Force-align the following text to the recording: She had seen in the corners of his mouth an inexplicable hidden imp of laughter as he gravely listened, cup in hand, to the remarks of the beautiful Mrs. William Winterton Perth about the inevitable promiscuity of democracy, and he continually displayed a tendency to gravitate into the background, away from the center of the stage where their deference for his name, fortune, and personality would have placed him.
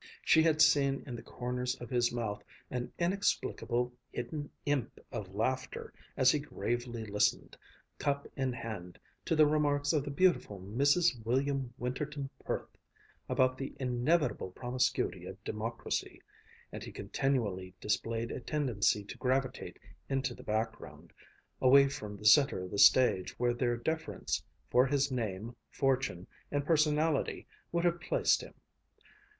She 0.23 0.41
had 0.41 0.63
seen 0.63 1.03
in 1.05 1.15
the 1.15 1.21
corners 1.21 1.75
of 1.79 1.91
his 1.91 2.11
mouth 2.11 2.43
an 2.71 2.91
inexplicable 2.97 3.93
hidden 4.11 4.49
imp 4.65 4.99
of 5.11 5.35
laughter 5.35 5.93
as 6.17 6.31
he 6.31 6.39
gravely 6.39 7.05
listened, 7.05 7.55
cup 7.99 8.27
in 8.35 8.51
hand, 8.51 8.97
to 9.25 9.35
the 9.35 9.45
remarks 9.45 9.93
of 9.93 10.03
the 10.03 10.09
beautiful 10.09 10.59
Mrs. 10.59 11.23
William 11.23 11.71
Winterton 11.77 12.31
Perth 12.43 12.75
about 13.29 13.59
the 13.59 13.75
inevitable 13.79 14.49
promiscuity 14.49 15.27
of 15.27 15.43
democracy, 15.43 16.19
and 16.71 16.83
he 16.83 16.91
continually 16.91 17.75
displayed 17.79 18.31
a 18.31 18.39
tendency 18.39 19.03
to 19.03 19.19
gravitate 19.19 19.77
into 20.09 20.33
the 20.33 20.41
background, 20.41 21.13
away 21.61 21.87
from 21.87 22.17
the 22.17 22.25
center 22.25 22.63
of 22.63 22.71
the 22.71 22.79
stage 22.79 23.37
where 23.37 23.53
their 23.53 23.77
deference 23.77 24.41
for 24.67 24.87
his 24.87 25.11
name, 25.11 25.55
fortune, 25.69 26.25
and 26.51 26.65
personality 26.65 27.45
would 27.71 27.85
have 27.85 28.01
placed 28.01 28.41
him. 28.41 28.55